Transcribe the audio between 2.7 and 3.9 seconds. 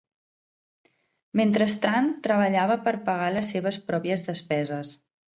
per pagar les seves